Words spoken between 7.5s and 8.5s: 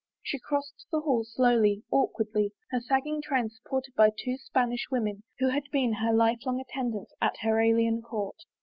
alien court.